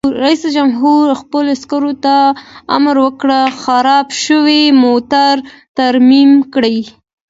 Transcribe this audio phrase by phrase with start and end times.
[0.23, 2.15] رئیس جمهور خپلو عسکرو ته
[2.75, 3.29] امر وکړ؛
[3.61, 5.33] خراب شوي موټر
[5.77, 6.79] ترمیم کړئ!